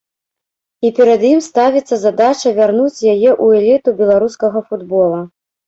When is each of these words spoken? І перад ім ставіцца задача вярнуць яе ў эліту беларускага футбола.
І 0.87 0.89
перад 0.99 1.21
ім 1.31 1.39
ставіцца 1.49 1.95
задача 2.05 2.55
вярнуць 2.61 2.97
яе 2.97 3.15
ў 3.19 3.45
эліту 3.61 3.97
беларускага 4.03 4.67
футбола. 4.73 5.25